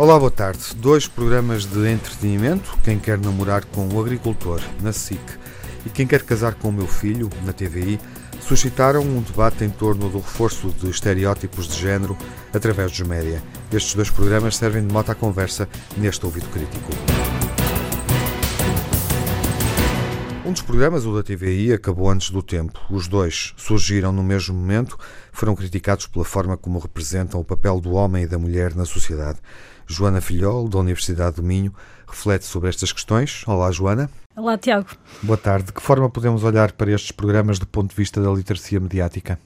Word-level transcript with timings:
Olá, 0.00 0.18
boa 0.18 0.30
tarde. 0.30 0.74
Dois 0.76 1.06
programas 1.06 1.66
de 1.66 1.86
entretenimento, 1.86 2.74
Quem 2.82 2.98
Quer 2.98 3.18
Namorar 3.18 3.66
com 3.66 3.86
o 3.86 4.00
Agricultor, 4.00 4.58
na 4.80 4.94
SIC, 4.94 5.20
e 5.84 5.90
Quem 5.90 6.06
Quer 6.06 6.22
Casar 6.22 6.54
com 6.54 6.70
o 6.70 6.72
Meu 6.72 6.86
Filho, 6.86 7.28
na 7.44 7.52
TVI, 7.52 8.00
suscitaram 8.40 9.02
um 9.02 9.20
debate 9.20 9.62
em 9.62 9.68
torno 9.68 10.08
do 10.08 10.16
reforço 10.16 10.70
de 10.70 10.88
estereótipos 10.88 11.68
de 11.68 11.78
género 11.78 12.16
através 12.50 12.92
dos 12.92 13.06
média. 13.06 13.42
Estes 13.70 13.94
dois 13.94 14.08
programas 14.08 14.56
servem 14.56 14.86
de 14.86 14.90
moto 14.90 15.10
à 15.10 15.14
conversa 15.14 15.68
neste 15.98 16.24
ouvido 16.24 16.48
crítico. 16.48 16.92
Um 20.50 20.52
dos 20.52 20.62
programas, 20.62 21.04
o 21.04 21.14
da 21.14 21.22
TVI, 21.22 21.74
acabou 21.74 22.08
antes 22.08 22.30
do 22.30 22.42
tempo. 22.42 22.80
Os 22.90 23.06
dois 23.06 23.52
surgiram 23.56 24.12
no 24.12 24.22
mesmo 24.22 24.54
momento, 24.54 24.98
foram 25.30 25.54
criticados 25.54 26.06
pela 26.06 26.24
forma 26.24 26.56
como 26.56 26.78
representam 26.78 27.38
o 27.38 27.44
papel 27.44 27.78
do 27.80 27.92
homem 27.92 28.24
e 28.24 28.26
da 28.26 28.38
mulher 28.38 28.74
na 28.74 28.86
sociedade. 28.86 29.38
Joana 29.90 30.20
Filhol, 30.20 30.68
da 30.68 30.78
Universidade 30.78 31.36
do 31.36 31.42
Minho, 31.42 31.74
reflete 32.06 32.44
sobre 32.44 32.68
estas 32.68 32.92
questões. 32.92 33.42
Olá, 33.44 33.72
Joana. 33.72 34.08
Olá, 34.36 34.56
Tiago. 34.56 34.86
Boa 35.20 35.36
tarde. 35.36 35.66
De 35.66 35.72
que 35.72 35.82
forma 35.82 36.08
podemos 36.08 36.44
olhar 36.44 36.70
para 36.70 36.92
estes 36.92 37.10
programas 37.10 37.58
do 37.58 37.66
ponto 37.66 37.90
de 37.90 37.96
vista 37.96 38.22
da 38.22 38.30
literacia 38.30 38.78
mediática? 38.78 39.36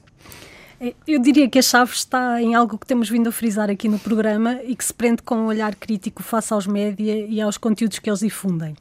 É, 0.79 0.93
eu 1.07 1.21
diria 1.21 1.49
que 1.49 1.57
a 1.57 1.61
chave 1.61 1.93
está 1.93 2.41
em 2.41 2.53
algo 2.53 2.77
que 2.77 2.85
temos 2.85 3.09
vindo 3.09 3.29
a 3.29 3.31
frisar 3.31 3.69
aqui 3.69 3.87
no 3.87 3.97
programa 3.97 4.59
e 4.63 4.75
que 4.75 4.83
se 4.83 4.93
prende 4.93 5.21
com 5.21 5.35
um 5.35 5.45
olhar 5.45 5.73
crítico 5.75 6.21
face 6.21 6.53
aos 6.53 6.67
média 6.67 7.25
e 7.27 7.39
aos 7.39 7.57
conteúdos 7.57 7.99
que 7.99 8.09
eles 8.09 8.19
difundem. 8.19 8.75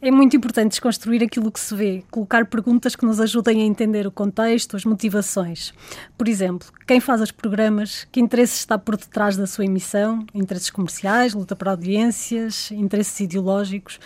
É 0.00 0.10
muito 0.10 0.36
importante 0.36 0.70
desconstruir 0.70 1.22
aquilo 1.22 1.50
que 1.50 1.58
se 1.58 1.74
vê, 1.74 2.04
colocar 2.10 2.46
perguntas 2.46 2.94
que 2.94 3.04
nos 3.04 3.20
ajudem 3.20 3.62
a 3.62 3.64
entender 3.64 4.06
o 4.06 4.12
contexto, 4.12 4.76
as 4.76 4.84
motivações. 4.84 5.74
Por 6.16 6.28
exemplo, 6.28 6.68
quem 6.86 7.00
faz 7.00 7.20
os 7.20 7.32
programas, 7.32 8.06
que 8.12 8.20
interesse 8.20 8.56
está 8.56 8.78
por 8.78 8.96
detrás 8.96 9.36
da 9.36 9.46
sua 9.46 9.64
emissão, 9.64 10.24
interesses 10.32 10.70
comerciais, 10.70 11.34
luta 11.34 11.56
por 11.56 11.68
audiências, 11.68 12.70
interesses 12.70 13.18
ideológicos. 13.18 13.98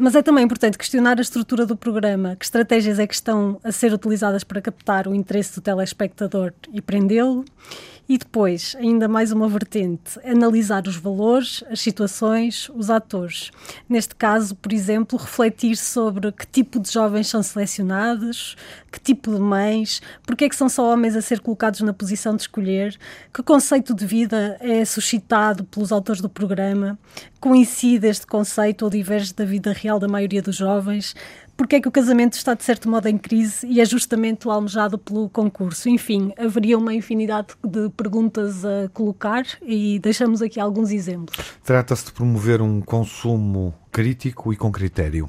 Mas 0.00 0.14
é 0.14 0.22
também 0.22 0.44
importante 0.44 0.78
questionar 0.78 1.18
a 1.18 1.20
estrutura 1.20 1.66
do 1.66 1.76
programa, 1.76 2.36
que 2.36 2.44
estratégias 2.44 3.00
é 3.00 3.06
que 3.06 3.14
estão 3.14 3.58
a 3.64 3.72
ser 3.72 3.92
utilizadas 3.92 4.44
para 4.44 4.62
captar 4.62 5.08
o 5.08 5.14
interesse 5.14 5.56
do 5.56 5.60
telespectador 5.60 6.52
e 6.72 6.80
prendê-lo 6.80 7.44
e 8.08 8.16
depois, 8.16 8.74
ainda 8.78 9.06
mais 9.06 9.32
uma 9.32 9.46
vertente, 9.48 10.18
analisar 10.24 10.86
os 10.86 10.96
valores, 10.96 11.62
as 11.70 11.80
situações, 11.80 12.70
os 12.74 12.88
atores. 12.88 13.50
Neste 13.86 14.14
caso, 14.14 14.56
por 14.56 14.72
exemplo, 14.72 15.18
refletir 15.18 15.76
sobre 15.76 16.32
que 16.32 16.46
tipo 16.46 16.80
de 16.80 16.90
jovens 16.90 17.28
são 17.28 17.42
selecionados, 17.42 18.56
que 18.90 18.98
tipo 18.98 19.34
de 19.34 19.38
mães, 19.38 20.00
porque 20.26 20.46
é 20.46 20.48
que 20.48 20.56
são 20.56 20.70
só 20.70 20.90
homens 20.90 21.14
a 21.14 21.20
ser 21.20 21.40
colocados 21.40 21.82
na 21.82 21.92
posição 21.92 22.34
de 22.34 22.42
escolher, 22.42 22.96
que 23.32 23.42
conceito 23.42 23.94
de 23.94 24.06
vida 24.06 24.56
é 24.60 24.82
suscitado 24.86 25.64
pelos 25.64 25.92
autores 25.92 26.22
do 26.22 26.30
programa, 26.30 26.98
coincide 27.38 28.06
este 28.06 28.26
conceito 28.26 28.86
ou 28.86 28.90
diverge 28.90 29.34
da 29.34 29.44
vida 29.44 29.70
real 29.72 29.98
da 29.98 30.08
maioria 30.08 30.40
dos 30.40 30.56
jovens, 30.56 31.14
porque 31.58 31.74
é 31.74 31.80
que 31.80 31.88
o 31.88 31.90
casamento 31.90 32.34
está 32.34 32.54
de 32.54 32.62
certo 32.62 32.88
modo 32.88 33.08
em 33.08 33.18
crise 33.18 33.66
e 33.66 33.80
é 33.80 33.84
justamente 33.84 34.46
o 34.46 34.50
almejado 34.50 34.96
pelo 34.96 35.28
concurso. 35.28 35.88
Enfim, 35.88 36.32
haveria 36.38 36.78
uma 36.78 36.94
infinidade 36.94 37.48
de 37.64 37.90
perguntas 37.90 38.64
a 38.64 38.88
colocar 38.94 39.44
e 39.60 39.98
deixamos 39.98 40.40
aqui 40.40 40.60
alguns 40.60 40.92
exemplos. 40.92 41.36
Trata-se 41.64 42.06
de 42.06 42.12
promover 42.12 42.62
um 42.62 42.80
consumo 42.80 43.74
crítico 43.90 44.52
e 44.52 44.56
com 44.56 44.70
critério. 44.70 45.28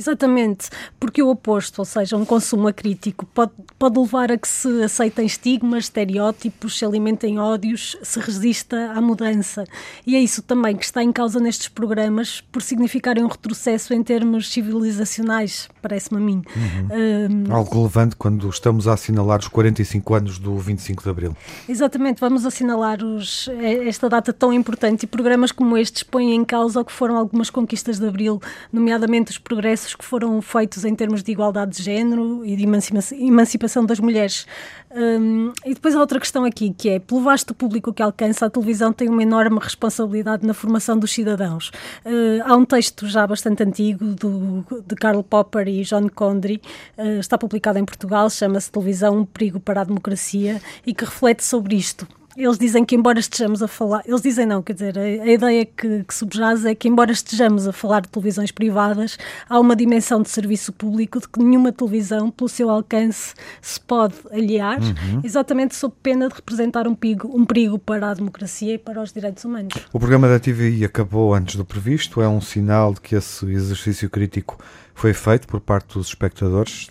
Exatamente, 0.00 0.70
porque 0.98 1.22
o 1.22 1.28
oposto, 1.28 1.80
ou 1.80 1.84
seja, 1.84 2.16
um 2.16 2.24
consumo 2.24 2.66
acrítico, 2.66 3.26
pode, 3.26 3.52
pode 3.78 3.98
levar 3.98 4.32
a 4.32 4.38
que 4.38 4.48
se 4.48 4.82
aceitem 4.82 5.26
estigmas, 5.26 5.84
estereótipos, 5.84 6.78
se 6.78 6.86
alimentem 6.86 7.38
ódios, 7.38 7.98
se 8.02 8.18
resista 8.18 8.92
à 8.92 9.00
mudança. 9.02 9.64
E 10.06 10.16
é 10.16 10.20
isso 10.20 10.40
também 10.40 10.74
que 10.74 10.86
está 10.86 11.02
em 11.02 11.12
causa 11.12 11.38
nestes 11.38 11.68
programas, 11.68 12.40
por 12.50 12.62
significarem 12.62 13.22
um 13.22 13.28
retrocesso 13.28 13.92
em 13.92 14.02
termos 14.02 14.50
civilizacionais, 14.50 15.68
parece-me 15.82 16.18
a 16.18 16.24
mim. 16.24 16.42
Uhum. 16.56 17.46
Um, 17.50 17.54
Algo 17.54 17.74
relevante 17.74 18.16
quando 18.16 18.48
estamos 18.48 18.88
a 18.88 18.94
assinalar 18.94 19.40
os 19.40 19.48
45 19.48 20.14
anos 20.14 20.38
do 20.38 20.56
25 20.56 21.02
de 21.02 21.10
Abril. 21.10 21.36
Exatamente, 21.68 22.20
vamos 22.20 22.46
assinalar 22.46 23.04
os, 23.04 23.50
esta 23.86 24.08
data 24.08 24.32
tão 24.32 24.50
importante 24.50 25.02
e 25.02 25.06
programas 25.06 25.52
como 25.52 25.76
estes 25.76 26.02
põem 26.02 26.34
em 26.34 26.42
causa 26.42 26.80
o 26.80 26.84
que 26.86 26.92
foram 26.92 27.18
algumas 27.18 27.50
conquistas 27.50 27.98
de 27.98 28.06
Abril, 28.08 28.40
nomeadamente 28.72 29.30
os 29.30 29.38
progressos 29.38 29.89
que 29.94 30.04
foram 30.04 30.40
feitos 30.40 30.84
em 30.84 30.94
termos 30.94 31.22
de 31.22 31.32
igualdade 31.32 31.76
de 31.76 31.82
género 31.82 32.44
e 32.44 32.56
de 32.56 32.64
emancipação 33.12 33.84
das 33.84 34.00
mulheres. 34.00 34.46
Um, 34.90 35.52
e 35.64 35.74
depois 35.74 35.94
há 35.94 36.00
outra 36.00 36.18
questão 36.18 36.44
aqui, 36.44 36.74
que 36.76 36.88
é, 36.88 36.98
pelo 36.98 37.20
vasto 37.20 37.54
público 37.54 37.92
que 37.92 38.02
alcança, 38.02 38.46
a 38.46 38.50
televisão 38.50 38.92
tem 38.92 39.08
uma 39.08 39.22
enorme 39.22 39.58
responsabilidade 39.60 40.46
na 40.46 40.52
formação 40.52 40.98
dos 40.98 41.12
cidadãos. 41.12 41.70
Uh, 42.04 42.42
há 42.44 42.56
um 42.56 42.64
texto 42.64 43.06
já 43.06 43.26
bastante 43.26 43.62
antigo 43.62 44.04
do, 44.04 44.64
de 44.86 44.94
Karl 44.96 45.22
Popper 45.22 45.68
e 45.68 45.82
John 45.82 46.08
Condry, 46.08 46.60
uh, 46.98 47.20
está 47.20 47.38
publicado 47.38 47.78
em 47.78 47.84
Portugal, 47.84 48.28
chama-se 48.30 48.70
Televisão, 48.70 49.18
um 49.18 49.24
perigo 49.24 49.60
para 49.60 49.82
a 49.82 49.84
democracia, 49.84 50.60
e 50.86 50.92
que 50.92 51.04
reflete 51.04 51.44
sobre 51.44 51.76
isto 51.76 52.06
eles 52.36 52.58
dizem 52.58 52.84
que, 52.84 52.94
embora 52.94 53.18
estejamos 53.18 53.62
a 53.62 53.68
falar, 53.68 54.02
eles 54.06 54.20
dizem 54.20 54.46
não, 54.46 54.62
quer 54.62 54.74
dizer, 54.74 54.98
a, 54.98 55.02
a 55.02 55.26
ideia 55.26 55.64
que, 55.64 56.04
que 56.04 56.14
subjaz 56.14 56.64
é 56.64 56.74
que, 56.74 56.88
embora 56.88 57.12
estejamos 57.12 57.66
a 57.66 57.72
falar 57.72 58.00
de 58.00 58.08
televisões 58.08 58.50
privadas, 58.50 59.18
há 59.48 59.58
uma 59.58 59.74
dimensão 59.74 60.22
de 60.22 60.30
serviço 60.30 60.72
público 60.72 61.20
de 61.20 61.28
que 61.28 61.40
nenhuma 61.40 61.72
televisão, 61.72 62.30
pelo 62.30 62.48
seu 62.48 62.70
alcance, 62.70 63.34
se 63.60 63.80
pode 63.80 64.14
aliar, 64.30 64.80
uhum. 64.80 65.20
exatamente 65.24 65.74
sob 65.74 65.94
pena 66.02 66.28
de 66.28 66.34
representar 66.34 66.86
um 66.86 66.94
perigo, 66.94 67.30
um 67.34 67.44
perigo 67.44 67.78
para 67.78 68.10
a 68.10 68.14
democracia 68.14 68.74
e 68.74 68.78
para 68.78 69.00
os 69.02 69.12
direitos 69.12 69.44
humanos. 69.44 69.74
O 69.92 69.98
programa 69.98 70.28
da 70.28 70.38
TVI 70.38 70.84
acabou 70.84 71.34
antes 71.34 71.56
do 71.56 71.64
previsto, 71.64 72.20
é 72.20 72.28
um 72.28 72.40
sinal 72.40 72.94
de 72.94 73.00
que 73.00 73.14
esse 73.16 73.46
exercício 73.46 74.08
crítico 74.08 74.58
foi 74.94 75.14
feito 75.14 75.48
por 75.48 75.60
parte 75.60 75.94
dos 75.94 76.08
espectadores? 76.08 76.90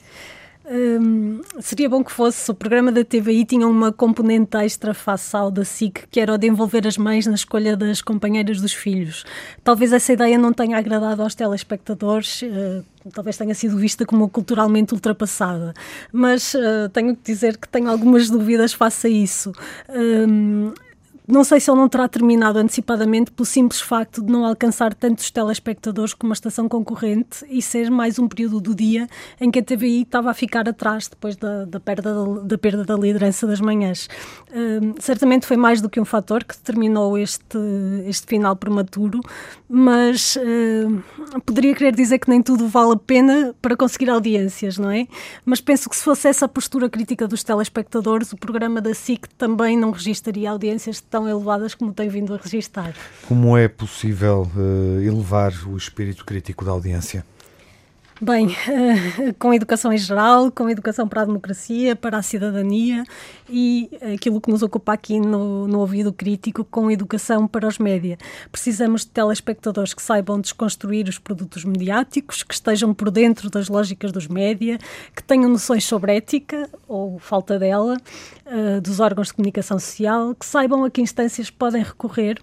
Um, 0.72 1.42
seria 1.60 1.90
bom 1.90 2.04
que 2.04 2.12
fosse. 2.12 2.52
O 2.52 2.54
programa 2.54 2.92
da 2.92 3.04
TVI 3.04 3.44
tinha 3.44 3.68
uma 3.68 3.92
componente 3.92 4.56
extra 4.58 4.94
face 4.94 5.36
ao 5.36 5.50
da 5.50 5.66
SIC, 5.66 6.08
que 6.12 6.20
era 6.20 6.34
o 6.34 6.38
de 6.38 6.48
envolver 6.48 6.86
as 6.86 6.96
mães 6.96 7.26
na 7.26 7.34
escolha 7.34 7.76
das 7.76 8.04
companheiras 8.04 8.62
dos 8.62 8.74
filhos. 8.74 9.26
Talvez 9.64 9.92
essa 9.92 10.14
ideia 10.14 10.38
não 10.38 10.54
tenha 10.54 10.78
agradado 10.78 11.24
aos 11.24 11.34
telespectadores, 11.34 12.44
uh, 12.44 12.86
talvez 13.12 13.36
tenha 13.36 13.56
sido 13.56 13.78
vista 13.78 14.06
como 14.06 14.30
culturalmente 14.30 14.94
ultrapassada, 14.94 15.74
mas 16.14 16.54
uh, 16.54 16.88
tenho 16.94 17.16
que 17.16 17.24
dizer 17.24 17.58
que 17.58 17.68
tenho 17.68 17.90
algumas 17.90 18.30
dúvidas 18.30 18.72
face 18.72 19.08
a 19.08 19.10
isso. 19.10 19.52
Um, 19.90 20.72
não 21.30 21.44
sei 21.44 21.60
se 21.60 21.70
ele 21.70 21.80
não 21.80 21.88
terá 21.88 22.08
terminado 22.08 22.58
antecipadamente 22.58 23.32
pelo 23.32 23.46
simples 23.46 23.80
facto 23.80 24.22
de 24.22 24.32
não 24.32 24.44
alcançar 24.44 24.96
tantos 24.96 25.30
telespectadores 25.30 26.14
como 26.14 26.32
a 26.32 26.34
estação 26.34 26.68
concorrente 26.68 27.46
e 27.48 27.62
ser 27.62 27.92
mais 27.92 28.18
um 28.18 28.28
período 28.28 28.60
do 28.60 28.74
dia 28.74 29.08
em 29.40 29.52
que 29.52 29.60
a 29.60 29.64
TVI 29.64 30.02
estava 30.02 30.32
a 30.32 30.34
ficar 30.34 30.68
atrás 30.68 31.08
depois 31.08 31.36
da, 31.36 31.66
da, 31.66 31.80
perda, 31.80 32.14
da, 32.14 32.42
da 32.42 32.58
perda 32.58 32.84
da 32.84 32.96
liderança 32.96 33.46
das 33.46 33.62
manhãs. 33.62 34.10
Uh, 34.50 34.96
certamente 35.00 35.46
foi 35.46 35.56
mais 35.56 35.82
do 35.82 35.90
que 35.90 36.00
um 36.00 36.06
fator 36.06 36.44
que 36.44 36.56
determinou 36.56 37.16
este, 37.16 37.60
este 38.08 38.26
final 38.26 38.56
prematuro, 38.56 39.22
mas 39.70 40.36
uh, 40.36 41.42
poderia 41.46 41.76
querer 41.76 41.94
dizer 41.96 42.18
que 42.18 42.30
nem 42.30 42.42
tudo 42.42 42.68
vale 42.68 42.94
a 42.94 42.98
pena 42.98 43.54
para 43.62 43.78
conseguir 43.78 44.10
audiências, 44.10 44.80
não 44.80 44.90
é? 44.90 45.08
Mas 45.46 45.62
penso 45.62 45.88
que 45.90 45.96
se 45.96 46.04
fosse 46.04 46.28
essa 46.28 46.46
a 46.46 46.48
postura 46.48 46.90
crítica 46.90 47.28
dos 47.28 47.44
telespectadores, 47.44 48.34
o 48.34 48.38
programa 48.38 48.82
da 48.82 48.96
SIC 48.96 49.28
também 49.38 49.78
não 49.78 49.92
registaria 49.92 50.50
audiências 50.50 51.00
tão 51.00 51.19
tão 51.20 51.28
elevadas 51.28 51.76
como 51.76 51.94
tem 51.94 52.08
vindo 52.08 52.34
a 52.34 52.38
registar. 52.38 52.94
Como 53.28 53.58
é 53.58 53.68
possível 53.68 54.50
uh, 54.56 55.02
elevar 55.02 55.52
o 55.68 55.76
espírito 55.76 56.24
crítico 56.24 56.64
da 56.64 56.72
audiência? 56.72 57.26
Bem, 58.22 58.48
uh, 58.48 59.34
com 59.40 59.54
educação 59.54 59.94
em 59.94 59.98
geral, 59.98 60.52
com 60.52 60.70
educação 60.70 61.08
para 61.08 61.22
a 61.22 61.26
democracia, 61.26 61.96
para 61.96 62.18
a 62.18 62.22
cidadania 62.22 63.06
e 63.50 63.90
aquilo 64.14 64.42
que 64.42 64.52
nos 64.52 64.62
ocupa 64.62 64.92
aqui 64.92 65.22
no, 65.22 65.70
no 65.70 65.80
ouvido 65.80 66.12
crítico, 66.12 66.66
com 66.66 66.92
educação 66.92 67.48
para 67.48 67.66
os 67.66 67.78
média. 67.78 68.18
Precisamos 68.52 69.06
de 69.06 69.12
telespectadores 69.12 69.94
que 69.94 70.02
saibam 70.02 70.42
desconstruir 70.42 71.08
os 71.08 71.18
produtos 71.18 71.64
mediáticos, 71.64 72.44
que 72.44 72.54
estejam 72.54 72.94
por 72.94 73.10
dentro 73.10 73.50
das 73.50 73.70
lógicas 73.70 74.12
dos 74.12 74.28
média, 74.28 74.78
que 75.16 75.24
tenham 75.24 75.50
noções 75.50 75.86
sobre 75.86 76.18
ética 76.18 76.70
ou 76.90 77.20
falta 77.20 77.58
dela, 77.58 77.96
uh, 78.46 78.82
dos 78.82 79.00
órgãos 79.00 79.28
de 79.28 79.36
comunicação 79.36 79.80
social, 79.80 80.36
que 80.36 80.46
saibam 80.46 80.84
a 80.84 80.90
que 80.90 81.02
instâncias 81.02 81.50
podem 81.50 81.84
recorrer 81.84 82.38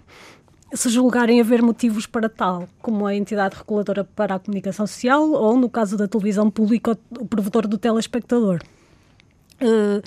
se 0.73 0.89
julgarem 0.89 1.39
haver 1.39 1.61
motivos 1.61 2.05
para 2.05 2.27
tal, 2.27 2.67
como 2.81 3.05
a 3.05 3.15
entidade 3.15 3.55
reguladora 3.55 4.03
para 4.03 4.35
a 4.35 4.39
comunicação 4.39 4.85
social 4.85 5.31
ou, 5.31 5.57
no 5.57 5.69
caso 5.69 5.97
da 5.97 6.07
televisão 6.07 6.49
pública, 6.49 6.97
o 7.17 7.25
provedor 7.25 7.67
do 7.67 7.77
telespectador. 7.77 8.61
Uh, 9.61 10.01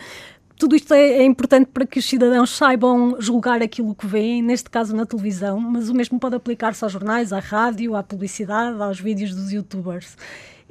tudo 0.60 0.76
isto 0.76 0.92
é, 0.92 1.00
é, 1.00 1.24
importante 1.24 1.68
para 1.72 1.86
que 1.86 1.98
os 1.98 2.04
cidadãos 2.04 2.50
saibam 2.50 3.16
julgar 3.18 3.62
aquilo 3.62 3.94
que 3.94 4.06
veem, 4.06 4.42
neste 4.42 4.68
caso 4.68 4.94
na 4.94 5.06
televisão, 5.06 5.58
mas 5.58 5.88
o 5.88 5.94
mesmo 5.94 6.20
pode 6.20 6.36
aplicar-se 6.36 6.84
aos 6.84 6.92
jornais, 6.92 7.32
à 7.32 7.38
rádio, 7.38 7.96
à 7.96 8.02
publicidade, 8.02 8.80
aos 8.82 9.00
vídeos 9.00 9.34
dos 9.34 9.50
youtubers. 9.50 10.18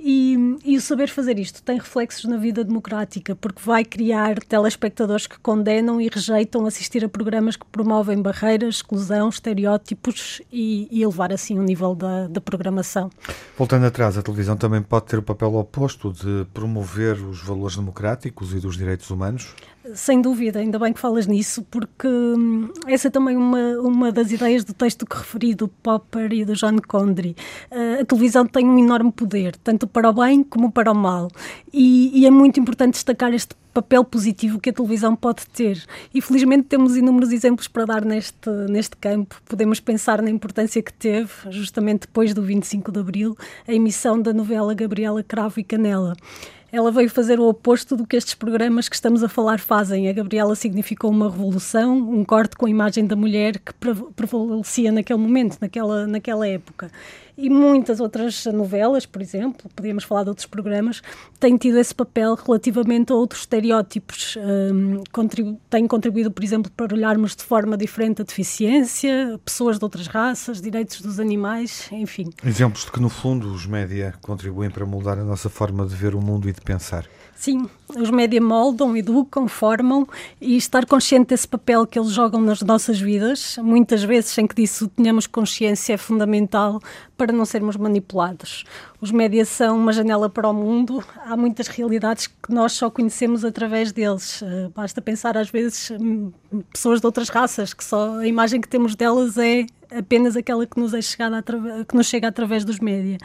E, 0.01 0.57
e, 0.63 0.77
o 0.77 0.81
saber 0.81 1.09
fazer 1.09 1.37
isto 1.37 1.61
tem 1.61 1.77
reflexos 1.77 2.23
na 2.23 2.37
vida 2.37 2.63
democrática, 2.63 3.35
porque 3.35 3.61
vai 3.61 3.83
criar 3.83 4.39
telespectadores 4.39 5.27
que 5.27 5.37
condenam 5.39 5.99
e 5.99 6.07
rejeitam 6.07 6.65
assistir 6.65 7.03
a 7.03 7.09
programas 7.09 7.57
que 7.57 7.65
promovem 7.65 8.21
barreiras, 8.21 8.75
exclusão, 8.75 9.27
estereótipos 9.27 10.41
e, 10.51 10.87
e 10.89 11.03
elevar 11.03 11.33
assim 11.33 11.59
o 11.59 11.63
nível 11.63 11.93
da, 11.93 12.27
da 12.27 12.39
programação. 12.39 13.09
Voltando 13.57 13.85
atrás, 13.87 14.17
a 14.17 14.21
televisão 14.21 14.55
também 14.55 14.81
pode 14.81 15.05
ter 15.07 15.19
o 15.19 15.23
papel 15.23 15.53
oposto 15.55 16.13
de 16.13 16.47
promover 16.53 17.17
os 17.17 17.43
valores 17.43 17.75
democráticos 17.75 18.53
e 18.53 18.59
dos 18.59 18.77
direitos 18.77 19.09
humanos? 19.09 19.53
Sem 19.93 20.21
dúvida, 20.21 20.59
ainda 20.59 20.77
bem 20.77 20.93
que 20.93 20.99
falas 20.99 21.25
nisso, 21.25 21.63
porque 21.69 22.07
hum, 22.07 22.69
essa 22.87 23.07
é 23.07 23.11
também 23.11 23.35
uma, 23.35 23.79
uma 23.79 24.11
das 24.11 24.31
ideias 24.31 24.63
do 24.63 24.73
texto 24.73 25.05
que 25.05 25.15
referi 25.15 25.55
do 25.55 25.67
Popper 25.67 26.31
e 26.33 26.45
do 26.45 26.53
John 26.53 26.77
Condry. 26.87 27.35
Uh, 27.71 28.01
a 28.01 28.05
televisão 28.05 28.45
tem 28.45 28.65
um 28.65 28.77
enorme 28.77 29.11
poder, 29.11 29.55
tanto 29.57 29.87
para 29.87 30.09
o 30.09 30.13
bem 30.13 30.43
como 30.43 30.71
para 30.71 30.91
o 30.91 30.95
mal, 30.95 31.29
e, 31.73 32.11
e 32.19 32.25
é 32.25 32.31
muito 32.31 32.59
importante 32.59 32.93
destacar 32.93 33.33
este 33.33 33.55
papel 33.73 34.03
positivo 34.03 34.59
que 34.59 34.69
a 34.69 34.73
televisão 34.73 35.15
pode 35.15 35.45
ter. 35.47 35.83
E 36.13 36.21
felizmente 36.21 36.63
temos 36.63 36.97
inúmeros 36.97 37.31
exemplos 37.31 37.67
para 37.67 37.85
dar 37.85 38.03
neste, 38.03 38.49
neste 38.69 38.97
campo. 38.97 39.41
Podemos 39.45 39.79
pensar 39.79 40.21
na 40.21 40.29
importância 40.29 40.81
que 40.81 40.91
teve, 40.93 41.31
justamente 41.49 42.01
depois 42.01 42.33
do 42.33 42.41
25 42.41 42.91
de 42.91 42.99
Abril, 42.99 43.37
a 43.67 43.73
emissão 43.73 44.21
da 44.21 44.33
novela 44.33 44.73
Gabriela 44.73 45.23
Cravo 45.23 45.59
e 45.59 45.63
Canela 45.63 46.15
ela 46.71 46.91
veio 46.91 47.09
fazer 47.09 47.39
o 47.39 47.47
oposto 47.47 47.95
do 47.95 48.05
que 48.05 48.15
estes 48.15 48.33
programas 48.33 48.87
que 48.87 48.95
estamos 48.95 49.23
a 49.23 49.29
falar 49.29 49.59
fazem. 49.59 50.09
A 50.09 50.13
Gabriela 50.13 50.55
significou 50.55 51.09
uma 51.09 51.29
revolução, 51.29 51.97
um 51.97 52.23
corte 52.23 52.55
com 52.55 52.65
a 52.65 52.69
imagem 52.69 53.05
da 53.05 53.15
mulher 53.15 53.59
que 53.59 53.73
prevalecia 54.15 54.91
naquele 54.91 55.19
momento, 55.19 55.57
naquela, 55.59 56.05
naquela 56.07 56.47
época 56.47 56.91
e 57.39 57.49
muitas 57.49 58.01
outras 58.01 58.45
novelas, 58.47 59.05
por 59.05 59.21
exemplo, 59.21 59.69
podíamos 59.73 60.03
falar 60.03 60.23
de 60.23 60.29
outros 60.29 60.45
programas, 60.45 61.01
têm 61.39 61.55
tido 61.55 61.77
esse 61.79 61.95
papel 61.95 62.35
relativamente 62.35 63.13
a 63.13 63.15
outros 63.15 63.41
estereótipos. 63.41 64.35
Um, 64.37 65.01
contribu 65.09 65.57
têm 65.69 65.87
contribuído, 65.87 66.29
por 66.29 66.43
exemplo, 66.43 66.69
para 66.75 66.93
olharmos 66.93 67.37
de 67.37 67.43
forma 67.43 67.77
diferente 67.77 68.21
a 68.21 68.25
deficiência, 68.25 69.39
pessoas 69.45 69.79
de 69.79 69.85
outras 69.85 70.07
raças, 70.07 70.61
direitos 70.61 70.99
dos 70.99 71.17
animais, 71.17 71.87
enfim. 71.93 72.29
Exemplos 72.45 72.83
de 72.83 72.91
que, 72.91 72.99
no 72.99 73.09
fundo, 73.09 73.53
os 73.53 73.65
média 73.65 74.13
contribuem 74.21 74.69
para 74.69 74.85
moldar 74.85 75.17
a 75.17 75.23
nossa 75.23 75.49
forma 75.49 75.85
de 75.85 75.95
ver 75.95 76.15
o 76.15 76.21
mundo 76.21 76.49
e 76.49 76.53
de 76.59 76.65
pensar. 76.65 77.05
Sim, 77.39 77.69
os 77.95 78.11
média 78.11 78.41
moldam, 78.41 78.97
educam, 78.97 79.47
formam 79.47 80.05
e 80.41 80.57
estar 80.57 80.85
consciente 80.85 81.29
desse 81.29 81.47
papel 81.47 81.87
que 81.87 81.97
eles 81.97 82.11
jogam 82.11 82.41
nas 82.41 82.61
nossas 82.61 82.99
vidas, 82.99 83.57
muitas 83.61 84.03
vezes 84.03 84.31
sem 84.31 84.45
que 84.45 84.53
disso 84.53 84.89
tenhamos 84.89 85.25
consciência, 85.25 85.93
é 85.93 85.97
fundamental 85.97 86.81
para 87.15 87.31
não 87.31 87.45
sermos 87.45 87.77
manipulados. 87.77 88.65
Os 88.99 89.09
médias 89.09 89.47
são 89.47 89.77
uma 89.77 89.93
janela 89.93 90.29
para 90.29 90.49
o 90.49 90.53
mundo, 90.53 91.01
há 91.23 91.37
muitas 91.37 91.69
realidades 91.69 92.27
que 92.27 92.53
nós 92.53 92.73
só 92.73 92.89
conhecemos 92.89 93.45
através 93.45 93.93
deles. 93.93 94.41
Eh, 94.43 94.69
basta 94.75 95.01
pensar, 95.01 95.37
às 95.37 95.49
vezes, 95.49 95.91
hum, 95.91 96.33
pessoas 96.73 96.99
de 96.99 97.05
outras 97.05 97.29
raças, 97.29 97.73
que 97.73 97.85
só 97.85 98.17
a 98.17 98.27
imagem 98.27 98.59
que 98.59 98.67
temos 98.67 98.95
delas 98.95 99.37
é 99.37 99.65
apenas 99.91 100.35
aquela 100.35 100.65
que 100.65 100.79
nos, 100.79 100.93
é 100.93 101.01
chegada 101.01 101.43
que 101.87 101.95
nos 101.95 102.07
chega 102.07 102.27
através 102.27 102.63
dos 102.63 102.79
média. 102.79 103.17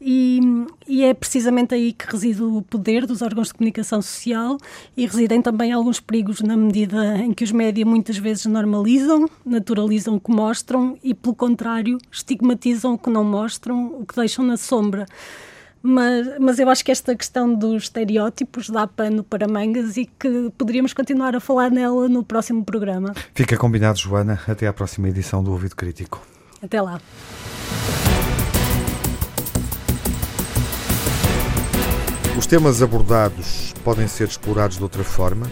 E, 0.00 0.40
e, 0.86 1.04
é 1.04 1.12
precisamente 1.12 1.74
aí 1.74 1.92
que 1.92 2.10
reside 2.10 2.42
o 2.42 2.62
poder 2.62 3.06
dos 3.06 3.22
órgãos 3.22 3.48
de 3.48 3.54
comunicação 3.54 4.00
social 4.00 4.56
e 4.96 5.06
residem 5.06 5.42
também 5.42 5.72
alguns 5.72 6.00
perigos 6.00 6.40
na 6.40 6.56
medida 6.56 7.18
em 7.18 7.32
que 7.32 7.44
os 7.44 7.52
média 7.52 7.84
muitas 7.84 8.16
vezes 8.16 8.46
normalizam, 8.46 9.28
naturalizam 9.44 10.16
o 10.16 10.20
que 10.20 10.30
mostram 10.30 10.98
e, 11.02 11.14
pelo 11.14 11.34
contrário, 11.34 11.98
estigmatizam 12.10 12.94
o 12.94 12.98
que 12.98 13.10
não 13.10 13.24
mostram, 13.24 13.94
o 14.00 14.06
que 14.06 14.16
deixam 14.16 14.44
na 14.44 14.56
sombra. 14.56 15.06
Mas, 15.82 16.38
mas 16.38 16.58
eu 16.58 16.68
acho 16.68 16.84
que 16.84 16.92
esta 16.92 17.16
questão 17.16 17.54
dos 17.54 17.84
estereótipos 17.84 18.68
dá 18.68 18.86
pano 18.86 19.24
para 19.24 19.48
mangas 19.48 19.96
e 19.96 20.04
que 20.04 20.50
poderíamos 20.56 20.92
continuar 20.92 21.34
a 21.34 21.40
falar 21.40 21.70
nela 21.70 22.08
no 22.08 22.22
próximo 22.22 22.64
programa. 22.64 23.14
Fica 23.34 23.56
combinado, 23.56 23.98
Joana. 23.98 24.38
Até 24.46 24.66
à 24.66 24.72
próxima 24.72 25.08
edição 25.08 25.42
do 25.42 25.50
Ouvido 25.52 25.74
Crítico. 25.74 26.20
Até 26.62 26.82
lá. 26.82 27.00
Os 32.36 32.46
temas 32.46 32.82
abordados 32.82 33.74
podem 33.84 34.06
ser 34.06 34.28
explorados 34.28 34.76
de 34.76 34.82
outra 34.82 35.04
forma 35.04 35.50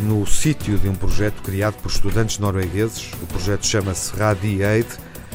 no 0.00 0.26
sítio 0.26 0.78
de 0.78 0.88
um 0.88 0.94
projeto 0.94 1.42
criado 1.42 1.74
por 1.82 1.90
estudantes 1.90 2.38
noruegueses. 2.38 3.10
O 3.22 3.26
projeto 3.26 3.66
chama-se 3.66 4.14
Radi 4.16 4.62
Aid, 4.62 4.86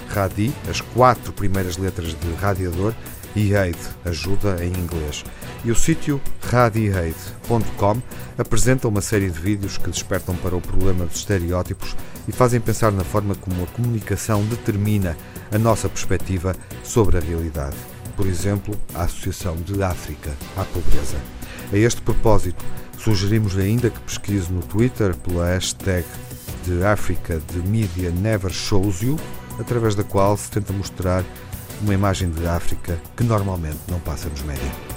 Radi, 0.10 0.54
as 0.70 0.80
quatro 0.82 1.34
primeiras 1.34 1.78
letras 1.78 2.14
de 2.14 2.34
radiador, 2.40 2.94
e 3.36 3.56
Aid, 3.56 3.78
ajuda 4.06 4.64
em 4.64 4.70
inglês. 4.70 5.24
E 5.64 5.72
o 5.72 5.76
sítio 5.76 6.22
radiaid.com 6.50 8.02
apresenta 8.38 8.88
uma 8.88 9.02
série 9.02 9.30
de 9.30 9.40
vídeos 9.40 9.78
que 9.78 9.90
despertam 9.90 10.36
para 10.36 10.56
o 10.56 10.62
problema 10.62 11.06
dos 11.06 11.18
estereótipos 11.18 11.96
e 12.28 12.32
fazem 12.32 12.60
pensar 12.60 12.92
na 12.92 13.04
forma 13.04 13.36
como 13.36 13.64
a 13.64 13.68
comunicação 13.68 14.44
determina 14.46 15.18
a 15.52 15.58
nossa 15.58 15.90
perspectiva 15.90 16.56
sobre 16.84 17.18
a 17.18 17.22
realidade. 17.22 17.76
Por 18.16 18.28
exemplo, 18.28 18.76
a 18.94 19.04
Associação 19.04 19.56
de 19.58 19.82
África 19.82 20.32
à 20.56 20.64
Pobreza. 20.64 21.18
A 21.72 21.78
este 21.78 22.02
propósito, 22.02 22.64
sugerimos 22.98 23.58
ainda 23.58 23.90
que 23.90 24.00
pesquise 24.02 24.52
no 24.52 24.62
Twitter 24.62 25.16
pela 25.16 25.48
hashtag 25.48 26.06
de 26.66 26.84
África 26.86 27.42
de 27.52 27.68
Media 27.68 28.10
Never 28.12 28.52
Shows 28.52 29.02
You, 29.02 29.20
através 29.60 29.96
da 29.96 30.04
qual 30.04 30.38
se 30.38 30.50
tenta 30.52 30.72
mostrar 30.74 31.24
uma 31.82 31.94
imagem 31.94 32.30
de 32.30 32.46
África 32.48 33.00
que 33.16 33.24
normalmente 33.24 33.80
não 33.88 34.00
passa 34.00 34.30
nos 34.30 34.42
médias. 34.42 34.93